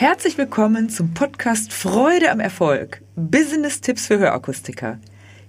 Herzlich 0.00 0.38
willkommen 0.38 0.88
zum 0.88 1.12
Podcast 1.12 1.74
Freude 1.74 2.30
am 2.30 2.40
Erfolg. 2.40 3.02
Business-Tipps 3.16 4.06
für 4.06 4.18
Hörakustiker. 4.18 4.98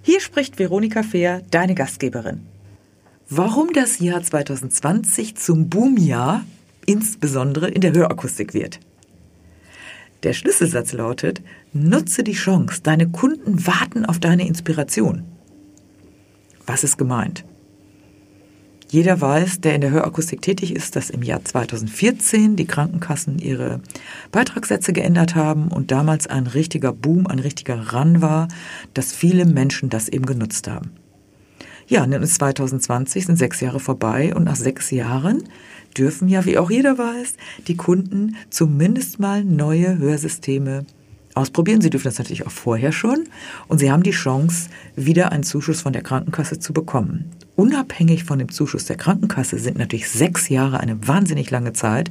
Hier 0.02 0.20
spricht 0.20 0.58
Veronika 0.58 1.02
Fehr, 1.02 1.40
deine 1.50 1.74
Gastgeberin. 1.74 2.46
Warum 3.30 3.72
das 3.72 3.98
Jahr 3.98 4.22
2020 4.22 5.36
zum 5.36 5.70
Boomjahr, 5.70 6.44
insbesondere 6.84 7.70
in 7.70 7.80
der 7.80 7.94
Hörakustik 7.94 8.52
wird. 8.52 8.78
Der 10.22 10.34
Schlüsselsatz 10.34 10.92
lautet, 10.92 11.40
nutze 11.72 12.22
die 12.22 12.34
Chance, 12.34 12.82
deine 12.82 13.08
Kunden 13.08 13.66
warten 13.66 14.04
auf 14.04 14.20
deine 14.20 14.46
Inspiration. 14.46 15.24
Was 16.66 16.84
ist 16.84 16.98
gemeint? 16.98 17.46
Jeder 18.92 19.22
weiß, 19.22 19.62
der 19.62 19.74
in 19.74 19.80
der 19.80 19.90
Hörakustik 19.90 20.42
tätig 20.42 20.76
ist, 20.76 20.96
dass 20.96 21.08
im 21.08 21.22
Jahr 21.22 21.42
2014 21.42 22.56
die 22.56 22.66
Krankenkassen 22.66 23.38
ihre 23.38 23.80
Beitragssätze 24.32 24.92
geändert 24.92 25.34
haben 25.34 25.68
und 25.68 25.90
damals 25.90 26.26
ein 26.26 26.46
richtiger 26.46 26.92
Boom, 26.92 27.26
ein 27.26 27.38
richtiger 27.38 27.94
Run 27.94 28.20
war, 28.20 28.48
dass 28.92 29.14
viele 29.14 29.46
Menschen 29.46 29.88
das 29.88 30.10
eben 30.10 30.26
genutzt 30.26 30.68
haben. 30.68 30.90
Ja, 31.86 32.06
nun 32.06 32.20
ist 32.20 32.34
2020, 32.34 33.24
sind 33.24 33.36
sechs 33.36 33.62
Jahre 33.62 33.80
vorbei 33.80 34.34
und 34.34 34.44
nach 34.44 34.56
sechs 34.56 34.90
Jahren 34.90 35.44
dürfen 35.96 36.28
ja, 36.28 36.44
wie 36.44 36.58
auch 36.58 36.70
jeder 36.70 36.98
weiß, 36.98 37.36
die 37.68 37.78
Kunden 37.78 38.36
zumindest 38.50 39.18
mal 39.18 39.42
neue 39.42 39.96
Hörsysteme 39.96 40.84
ausprobieren. 41.34 41.80
Sie 41.80 41.90
dürfen 41.90 42.08
das 42.08 42.18
natürlich 42.18 42.46
auch 42.46 42.52
vorher 42.52 42.92
schon 42.92 43.24
und 43.68 43.78
Sie 43.78 43.90
haben 43.90 44.02
die 44.02 44.10
Chance, 44.10 44.68
wieder 44.96 45.32
einen 45.32 45.42
Zuschuss 45.44 45.80
von 45.80 45.92
der 45.92 46.02
Krankenkasse 46.02 46.58
zu 46.58 46.72
bekommen 46.72 47.30
unabhängig 47.54 48.24
von 48.24 48.38
dem 48.38 48.50
Zuschuss 48.50 48.86
der 48.86 48.96
Krankenkasse 48.96 49.58
sind 49.58 49.78
natürlich 49.78 50.08
sechs 50.08 50.48
Jahre 50.48 50.80
eine 50.80 51.06
wahnsinnig 51.06 51.50
lange 51.50 51.72
Zeit. 51.72 52.10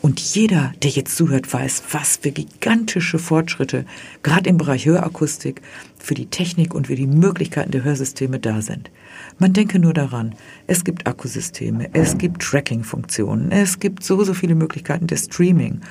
Und 0.00 0.20
jeder, 0.20 0.72
der 0.82 0.90
jetzt 0.90 1.16
zuhört, 1.16 1.52
weiß, 1.52 1.82
was 1.92 2.16
für 2.16 2.30
gigantische 2.30 3.18
Fortschritte 3.18 3.84
gerade 4.22 4.48
im 4.48 4.56
Bereich 4.56 4.86
Hörakustik 4.86 5.60
für 5.98 6.14
die 6.14 6.26
Technik 6.26 6.74
und 6.74 6.86
für 6.86 6.96
die 6.96 7.06
Möglichkeiten 7.06 7.72
der 7.72 7.84
Hörsysteme 7.84 8.40
da 8.40 8.62
sind. 8.62 8.90
Man 9.38 9.52
denke 9.52 9.78
nur 9.78 9.92
daran, 9.92 10.34
es 10.66 10.82
gibt 10.82 11.06
Akkusysteme, 11.06 11.90
es 11.92 12.16
gibt 12.16 12.42
Tracking-Funktionen, 12.42 13.52
es 13.52 13.78
gibt 13.78 14.02
so, 14.02 14.24
so 14.24 14.32
viele 14.32 14.54
Möglichkeiten 14.54 15.06
des 15.06 15.26
Streaming 15.26 15.82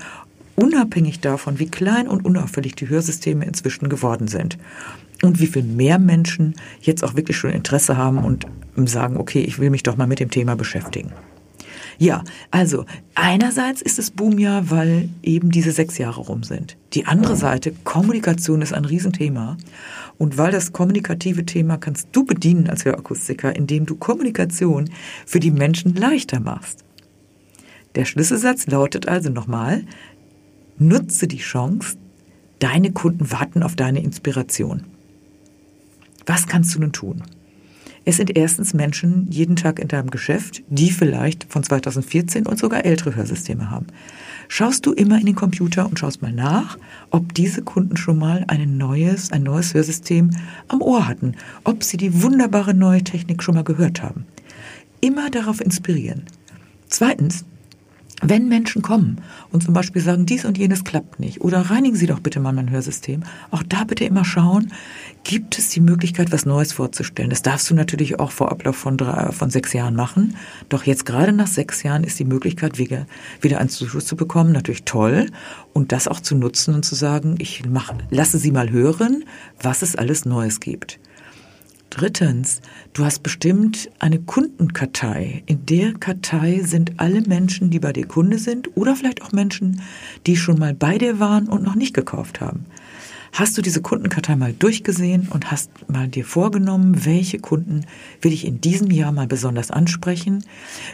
unabhängig 0.62 1.20
davon, 1.20 1.60
wie 1.60 1.68
klein 1.68 2.08
und 2.08 2.26
unauffällig 2.26 2.76
die 2.76 2.90
Hörsysteme 2.90 3.46
inzwischen 3.46 3.90
geworden 3.90 4.28
sind 4.28 4.58
und 5.24 5.40
wie 5.40 5.48
viel 5.48 5.64
mehr 5.64 6.00
Menschen 6.00 6.56
jetzt 6.82 7.04
auch 7.04 7.16
wirklich 7.16 7.38
schon 7.38 7.52
Interesse 7.52 7.98
haben 7.98 8.20
und 8.20 8.46
sagen, 8.90 9.18
okay, 9.18 9.42
ich 9.42 9.60
will 9.60 9.70
mich 9.70 9.84
doch 9.84 9.98
mal 9.98 10.08
mit 10.08 10.20
dem 10.20 10.32
Thema 10.32 10.56
beschäftigen. 10.56 11.12
Ja, 12.02 12.24
also 12.50 12.86
einerseits 13.14 13.82
ist 13.82 14.00
es 14.00 14.10
Boomjahr, 14.10 14.72
weil 14.72 15.10
eben 15.22 15.52
diese 15.52 15.74
sechs 15.74 15.98
Jahre 15.98 16.22
rum 16.22 16.44
sind. 16.44 16.78
Die 16.94 17.06
andere 17.06 17.36
Seite, 17.36 17.74
Kommunikation 17.84 18.62
ist 18.62 18.74
ein 18.74 18.86
Riesenthema. 18.86 19.58
Und 20.18 20.38
weil 20.38 20.52
das 20.52 20.72
kommunikative 20.72 21.46
Thema 21.46 21.78
kannst 21.78 22.08
du 22.14 22.24
bedienen 22.24 22.70
als 22.70 22.86
Hörakustiker, 22.86 23.54
indem 23.54 23.86
du 23.86 23.96
Kommunikation 23.96 24.90
für 25.26 25.42
die 25.42 25.52
Menschen 25.52 25.94
leichter 25.94 26.40
machst. 26.40 26.86
Der 27.96 28.06
Schlüsselsatz 28.06 28.68
lautet 28.68 29.10
also 29.10 29.30
nochmal, 29.30 29.84
nutze 30.80 31.28
die 31.28 31.38
Chance, 31.38 31.98
deine 32.60 32.92
Kunden 32.92 33.32
warten 33.32 33.64
auf 33.64 33.76
deine 33.76 34.02
Inspiration. 34.02 34.84
Was 36.26 36.48
kannst 36.48 36.76
du 36.76 36.80
nun 36.80 36.92
tun? 36.92 37.24
Es 38.06 38.18
sind 38.18 38.36
erstens 38.36 38.74
Menschen 38.74 39.28
jeden 39.30 39.56
Tag 39.56 39.78
in 39.78 39.88
deinem 39.88 40.10
Geschäft, 40.10 40.64
die 40.70 40.90
vielleicht 40.90 41.46
von 41.52 41.64
2014 41.64 42.48
und 42.48 42.58
sogar 42.58 42.86
ältere 42.86 43.16
Hörsysteme 43.16 43.70
haben. 43.70 43.88
Schaust 44.48 44.86
du 44.86 44.94
immer 44.94 45.20
in 45.20 45.28
den 45.28 45.36
Computer 45.36 45.86
und 45.86 46.00
schaust 46.00 46.22
mal 46.22 46.32
nach, 46.32 46.78
ob 47.12 47.36
diese 47.36 47.62
Kunden 47.62 47.98
schon 47.98 48.18
mal 48.18 48.46
ein 48.48 48.78
neues, 48.78 49.32
ein 49.32 49.44
neues 49.44 49.74
Hörsystem 49.74 50.32
am 50.70 50.82
Ohr 50.82 51.08
hatten, 51.08 51.36
ob 51.64 51.84
sie 51.84 51.98
die 51.98 52.24
wunderbare 52.24 52.74
neue 52.74 53.04
Technik 53.04 53.44
schon 53.44 53.56
mal 53.56 53.64
gehört 53.64 54.02
haben. 54.02 54.26
Immer 55.02 55.30
darauf 55.30 55.62
inspirieren. 55.62 56.24
Zweitens, 56.88 57.46
wenn 58.22 58.50
Menschen 58.50 58.82
kommen 58.82 59.22
und 59.52 59.64
zum 59.64 59.74
Beispiel 59.74 60.02
sagen, 60.02 60.26
dies 60.26 60.46
und 60.46 60.58
jenes 60.58 60.84
klappt 60.84 61.20
nicht 61.20 61.42
oder 61.42 61.62
reinigen 61.62 61.96
Sie 61.96 62.08
doch 62.08 62.20
bitte 62.20 62.40
mal 62.40 62.54
mein 62.54 62.70
Hörsystem, 62.70 63.24
auch 63.52 63.64
da 63.64 63.84
bitte 63.84 64.04
immer 64.04 64.26
schauen, 64.26 64.74
gibt 65.24 65.58
es 65.58 65.70
die 65.70 65.80
Möglichkeit, 65.80 66.32
was 66.32 66.46
Neues 66.46 66.74
vorzustellen. 66.74 67.30
Das 67.30 67.42
darfst 67.42 67.70
du 67.70 67.76
natürlich 67.76 68.20
auch 68.20 68.32
vor 68.32 68.52
Ablauf 68.52 68.76
von, 68.76 68.98
drei, 68.98 69.32
von 69.32 69.50
sechs 69.50 69.74
Jahren 69.74 69.96
machen. 69.96 70.36
Doch 70.70 70.84
jetzt 70.84 71.06
gerade 71.06 71.34
nach 71.34 71.48
sechs 71.48 71.84
Jahren 71.84 72.04
ist 72.04 72.20
die 72.20 72.26
Möglichkeit, 72.26 72.78
wieder, 72.78 73.06
wieder 73.42 73.60
einen 73.60 73.70
Zuschuss 73.70 74.06
zu 74.06 74.16
bekommen, 74.16 74.52
natürlich 74.52 74.84
toll. 74.84 75.28
Und 75.74 75.92
das 75.92 76.08
auch 76.08 76.20
zu 76.20 76.36
nutzen 76.36 76.74
und 76.74 76.84
zu 76.84 76.96
sagen, 76.96 77.36
ich 77.40 77.64
mach, 77.70 77.94
lasse 78.10 78.38
Sie 78.38 78.52
mal 78.52 78.70
hören, 78.70 79.24
was 79.62 79.82
es 79.82 79.96
alles 79.96 80.26
Neues 80.26 80.60
gibt. 80.60 81.00
Drittens, 81.90 82.62
du 82.94 83.04
hast 83.04 83.24
bestimmt 83.24 83.90
eine 83.98 84.20
Kundenkartei. 84.20 85.42
In 85.48 85.66
der 85.66 85.94
Kartei 85.94 86.62
sind 86.64 86.94
alle 86.98 87.22
Menschen, 87.22 87.72
die 87.72 87.80
bei 87.80 87.94
dir 87.94 88.06
Kunde 88.06 88.38
sind 88.38 88.78
oder 88.78 88.96
vielleicht 88.96 89.24
auch 89.24 89.32
Menschen, 89.32 89.82
die 90.28 90.38
schon 90.38 90.60
mal 90.60 90.76
bei 90.76 91.00
dir 91.00 91.20
waren 91.20 91.48
und 91.48 91.64
noch 91.64 91.74
nicht 91.74 91.96
gekauft 91.96 92.42
haben. 92.42 92.66
Hast 93.32 93.58
du 93.58 93.62
diese 93.62 93.82
Kundenkartei 93.82 94.36
mal 94.36 94.54
durchgesehen 94.54 95.30
und 95.30 95.52
hast 95.52 95.72
mal 95.90 96.08
dir 96.08 96.26
vorgenommen, 96.26 97.06
welche 97.06 97.40
Kunden 97.40 97.86
will 98.22 98.34
ich 98.34 98.46
in 98.46 98.62
diesem 98.62 98.92
Jahr 98.92 99.12
mal 99.12 99.28
besonders 99.28 99.72
ansprechen? 99.72 100.44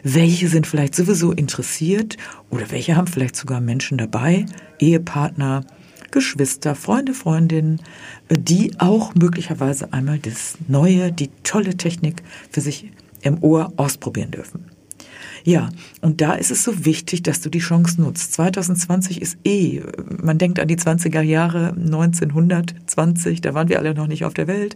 Welche 0.04 0.48
sind 0.48 0.68
vielleicht 0.68 0.96
sowieso 0.96 1.32
interessiert 1.32 2.18
oder 2.50 2.72
welche 2.72 2.96
haben 2.96 3.08
vielleicht 3.08 3.36
sogar 3.36 3.62
Menschen 3.62 3.98
dabei, 3.98 4.46
Ehepartner, 4.80 5.66
Geschwister, 6.16 6.76
Freunde, 6.76 7.14
Freundinnen, 7.14 7.81
die 8.30 8.72
auch 8.80 9.16
möglicherweise 9.16 9.92
einmal 9.92 10.18
das 10.18 10.58
Neue, 10.70 11.12
die 11.12 11.30
tolle 11.44 11.76
Technik 11.76 12.24
für 12.50 12.62
sich 12.62 12.90
im 13.22 13.44
Ohr 13.44 13.74
ausprobieren 13.76 14.31
dürfen. 14.31 14.64
Ja, 15.46 15.70
und 16.02 16.22
da 16.22 16.34
ist 16.34 16.50
es 16.50 16.64
so 16.64 16.86
wichtig, 16.86 17.22
dass 17.22 17.40
du 17.40 17.52
die 17.52 17.60
Chance 17.60 18.02
nutzt. 18.02 18.34
2020 18.34 19.22
ist 19.22 19.38
eh, 19.44 19.84
man 20.20 20.40
denkt 20.40 20.60
an 20.60 20.68
die 20.68 20.76
20er 20.76 21.22
Jahre, 21.22 21.70
1920, 21.78 23.42
da 23.42 23.54
waren 23.54 23.70
wir 23.70 23.78
alle 23.78 23.94
noch 23.94 24.08
nicht 24.08 24.26
auf 24.26 24.34
der 24.34 24.48
Welt. 24.48 24.76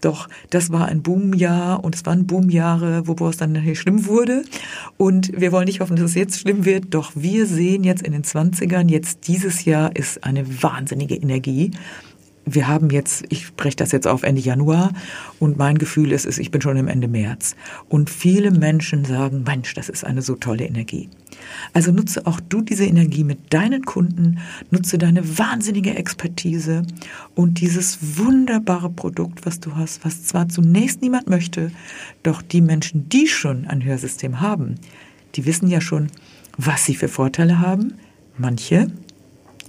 Doch 0.00 0.30
das 0.48 0.70
war 0.70 0.86
ein 0.86 1.02
Boomjahr 1.02 1.84
und 1.84 1.94
es 1.94 2.06
waren 2.06 2.26
Boomjahre, 2.26 3.02
wo 3.06 3.28
es 3.28 3.36
dann 3.36 3.54
schlimm 3.74 4.06
wurde. 4.06 4.44
Und 4.96 5.30
wir 5.38 5.52
wollen 5.52 5.66
nicht 5.66 5.80
hoffen, 5.80 5.96
dass 5.96 6.06
es 6.06 6.14
jetzt 6.14 6.40
schlimm 6.40 6.64
wird. 6.64 6.94
Doch 6.94 7.12
wir 7.14 7.44
sehen 7.46 7.84
jetzt 7.84 8.02
in 8.02 8.12
den 8.12 8.22
20ern, 8.22 8.88
jetzt 8.88 9.28
dieses 9.28 9.66
Jahr 9.66 9.94
ist 9.94 10.24
eine 10.24 10.62
wahnsinnige 10.62 11.16
Energie 11.16 11.72
wir 12.54 12.68
haben 12.68 12.90
jetzt, 12.90 13.24
ich 13.28 13.46
spreche 13.46 13.76
das 13.76 13.92
jetzt 13.92 14.06
auf 14.06 14.22
Ende 14.22 14.40
Januar 14.40 14.92
und 15.38 15.58
mein 15.58 15.78
Gefühl 15.78 16.12
ist, 16.12 16.26
ist, 16.26 16.38
ich 16.38 16.50
bin 16.50 16.60
schon 16.60 16.76
im 16.76 16.88
Ende 16.88 17.08
März. 17.08 17.56
Und 17.88 18.10
viele 18.10 18.50
Menschen 18.50 19.04
sagen, 19.04 19.44
Mensch, 19.44 19.74
das 19.74 19.88
ist 19.88 20.04
eine 20.04 20.22
so 20.22 20.34
tolle 20.34 20.64
Energie. 20.64 21.08
Also 21.72 21.92
nutze 21.92 22.26
auch 22.26 22.40
du 22.40 22.62
diese 22.62 22.84
Energie 22.84 23.24
mit 23.24 23.52
deinen 23.52 23.84
Kunden, 23.84 24.38
nutze 24.70 24.98
deine 24.98 25.38
wahnsinnige 25.38 25.94
Expertise 25.94 26.82
und 27.34 27.60
dieses 27.60 28.18
wunderbare 28.18 28.90
Produkt, 28.90 29.46
was 29.46 29.60
du 29.60 29.76
hast, 29.76 30.04
was 30.04 30.24
zwar 30.24 30.48
zunächst 30.48 31.02
niemand 31.02 31.28
möchte, 31.28 31.70
doch 32.22 32.42
die 32.42 32.60
Menschen, 32.60 33.08
die 33.08 33.26
schon 33.26 33.66
ein 33.66 33.84
Hörsystem 33.84 34.40
haben, 34.40 34.76
die 35.34 35.46
wissen 35.46 35.68
ja 35.68 35.80
schon, 35.80 36.08
was 36.56 36.84
sie 36.84 36.94
für 36.94 37.08
Vorteile 37.08 37.60
haben. 37.60 37.94
Manche 38.36 38.90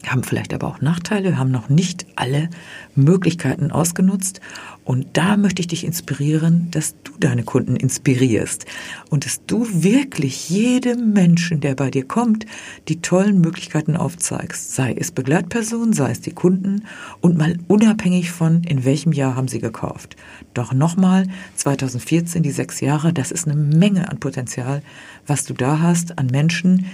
haben 0.08 0.24
vielleicht 0.24 0.54
aber 0.54 0.68
auch 0.68 0.82
Nachteile, 0.82 1.38
haben 1.38 1.52
noch 1.52 1.70
nicht 1.70 2.06
alle 2.16 2.50
Möglichkeiten 2.96 3.72
ausgenutzt. 3.72 4.40
Und 4.86 5.18
da 5.18 5.38
möchte 5.38 5.62
ich 5.62 5.68
dich 5.68 5.84
inspirieren, 5.84 6.70
dass 6.72 6.96
du 7.04 7.12
deine 7.20 7.44
Kunden 7.44 7.76
inspirierst 7.76 8.66
und 9.12 9.26
dass 9.26 9.46
du 9.46 9.68
wirklich 9.84 10.50
jedem 10.50 11.14
Menschen, 11.14 11.60
der 11.60 11.76
bei 11.76 11.92
dir 11.92 12.08
kommt, 12.08 12.48
die 12.88 13.00
tollen 13.00 13.40
Möglichkeiten 13.40 13.96
aufzeigst. 13.96 14.74
Sei 14.74 14.96
es 14.98 15.12
Begleitperson, 15.12 15.94
sei 15.94 16.10
es 16.12 16.22
die 16.22 16.32
Kunden 16.32 16.86
und 17.22 17.38
mal 17.38 17.58
unabhängig 17.68 18.32
von, 18.32 18.64
in 18.64 18.84
welchem 18.84 19.12
Jahr 19.12 19.36
haben 19.36 19.48
sie 19.48 19.60
gekauft. 19.60 20.16
Doch 20.56 20.74
nochmal, 20.74 21.28
2014, 21.56 22.42
die 22.42 22.52
sechs 22.52 22.80
Jahre, 22.80 23.14
das 23.14 23.32
ist 23.32 23.48
eine 23.48 23.56
Menge 23.56 24.10
an 24.10 24.20
Potenzial, 24.20 24.82
was 25.28 25.46
du 25.46 25.54
da 25.54 25.82
hast 25.82 26.18
an 26.18 26.28
Menschen, 26.28 26.88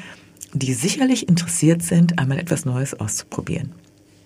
die 0.56 0.74
sicherlich 0.74 1.28
interessiert 1.28 1.84
sind, 1.84 2.18
einmal 2.18 2.40
etwas 2.40 2.66
Neues 2.66 2.94
auszuprobieren. 2.94 3.74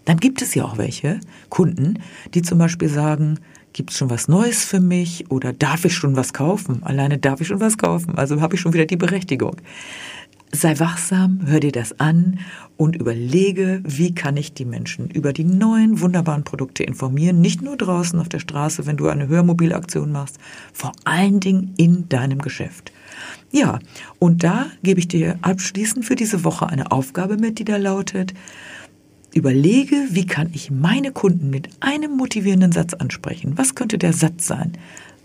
Dann 0.05 0.17
gibt 0.17 0.41
es 0.41 0.55
ja 0.55 0.63
auch 0.63 0.77
welche 0.77 1.19
Kunden, 1.49 1.99
die 2.33 2.41
zum 2.41 2.57
Beispiel 2.57 2.89
sagen, 2.89 3.39
gibt 3.73 3.91
es 3.91 3.97
schon 3.97 4.09
was 4.09 4.27
Neues 4.27 4.63
für 4.63 4.79
mich 4.79 5.29
oder 5.29 5.53
darf 5.53 5.85
ich 5.85 5.93
schon 5.93 6.15
was 6.15 6.33
kaufen? 6.33 6.83
Alleine 6.83 7.17
darf 7.17 7.41
ich 7.41 7.47
schon 7.47 7.59
was 7.59 7.77
kaufen, 7.77 8.17
also 8.17 8.41
habe 8.41 8.55
ich 8.55 8.61
schon 8.61 8.73
wieder 8.73 8.85
die 8.85 8.97
Berechtigung. 8.97 9.57
Sei 10.51 10.80
wachsam, 10.80 11.42
hör 11.46 11.60
dir 11.60 11.72
das 11.72 12.00
an 12.00 12.40
und 12.75 12.96
überlege, 12.96 13.81
wie 13.86 14.16
kann 14.16 14.36
ich 14.36 14.51
die 14.54 14.66
Menschen 14.66 15.07
über 15.07 15.31
die 15.31 15.44
neuen 15.44 16.01
wunderbaren 16.01 16.44
Produkte 16.44 16.81
informieren, 16.81 17.40
nicht 17.40 17.62
nur 17.62 17.78
draußen 17.78 18.19
auf 18.19 18.30
der 18.30 18.40
Straße, 18.40 18.88
wenn 18.88 18.98
du 18.98 19.10
eine 19.10 19.28
Hörmobilaktion 19.28 20.12
machst, 20.12 20.40
vor 20.74 20.92
allen 21.06 21.40
Dingen 21.40 21.75
in 21.78 22.10
deinem 22.10 22.40
Geschäft. 22.40 22.92
Ja, 23.51 23.78
und 24.18 24.44
da 24.44 24.66
gebe 24.81 25.00
ich 25.00 25.07
dir 25.07 25.38
abschließend 25.44 26.04
für 26.04 26.16
diese 26.16 26.44
Woche 26.44 26.68
eine 26.68 26.92
Aufgabe 26.92 27.38
mit, 27.38 27.60
die 27.60 27.66
da 27.66 27.78
lautet, 27.78 28.34
überlege, 29.36 29.96
wie 30.10 30.25
kann 30.25 30.50
ich 30.54 30.72
meine 30.72 31.12
Kunden 31.12 31.51
mit 31.51 31.69
einem 31.80 32.18
motivierenden 32.18 32.72
Satz 32.72 32.96
ansprechen? 32.96 33.54
Was 33.56 33.75
könnte 33.75 34.00
der 34.00 34.13
Satz 34.13 34.48
sein? 34.48 34.74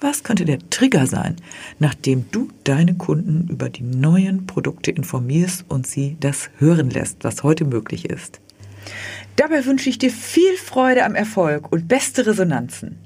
Was 0.01 0.23
könnte 0.23 0.45
der 0.45 0.59
Trigger 0.71 1.07
sein, 1.07 1.37
nachdem 1.79 2.27
du 2.31 2.49
deine 2.65 2.95
Kunden 2.95 3.49
über 3.49 3.71
die 3.71 3.83
neuen 3.83 4.47
Produkte 4.47 4.91
informierst 4.91 5.65
und 5.69 5.87
sie 5.87 6.17
das 6.21 6.51
hören 6.59 6.91
lässt, 6.91 7.25
was 7.25 7.43
heute 7.43 7.65
möglich 7.65 8.11
ist? 8.11 8.41
Dabei 9.37 9.65
wünsche 9.65 9.89
ich 9.89 9.99
dir 9.99 10.11
viel 10.11 10.57
Freude 10.57 11.05
am 11.05 11.15
Erfolg 11.15 11.73
und 11.73 11.89
beste 11.89 12.27
Resonanzen. 12.27 12.99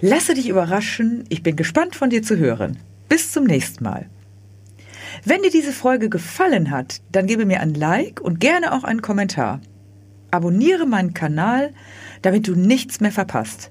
Lasse 0.00 0.34
dich 0.34 0.48
überraschen, 0.48 1.24
ich 1.28 1.42
bin 1.42 1.56
gespannt 1.56 1.96
von 1.96 2.10
dir 2.10 2.22
zu 2.22 2.36
hören. 2.36 2.78
Bis 3.08 3.32
zum 3.32 3.44
nächsten 3.44 3.84
Mal. 3.84 4.08
Wenn 5.24 5.42
dir 5.42 5.50
diese 5.50 5.72
Folge 5.72 6.08
gefallen 6.08 6.70
hat, 6.70 7.00
dann 7.10 7.26
gebe 7.26 7.46
mir 7.46 7.60
ein 7.60 7.74
Like 7.74 8.20
und 8.20 8.40
gerne 8.40 8.72
auch 8.72 8.84
einen 8.84 9.02
Kommentar. 9.02 9.60
Abonniere 10.30 10.86
meinen 10.86 11.14
Kanal, 11.14 11.72
damit 12.22 12.48
du 12.48 12.54
nichts 12.54 13.00
mehr 13.00 13.12
verpasst. 13.12 13.70